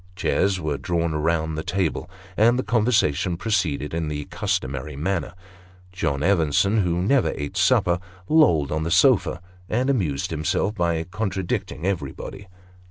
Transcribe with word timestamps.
Chairs 0.15 0.59
were 0.59 0.79
drawn 0.79 1.13
round 1.13 1.55
the 1.55 1.61
table, 1.63 2.09
and 2.35 2.57
the 2.57 2.63
conversation 2.63 3.37
proceeded 3.37 3.93
in 3.93 4.07
the 4.07 4.25
customary 4.31 4.95
manner. 4.95 5.35
John 5.91 6.23
Evenson, 6.23 6.77
who 6.79 7.03
never 7.03 7.31
ate 7.35 7.55
supper, 7.55 7.99
lolled 8.27 8.71
on 8.71 8.81
the 8.81 8.89
sofa, 8.89 9.43
and 9.69 9.91
amused 9.91 10.31
himself 10.31 10.73
by 10.73 11.03
contradicting 11.03 11.85
everybody. 11.85 12.47